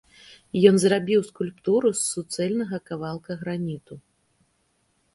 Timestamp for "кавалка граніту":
2.91-3.95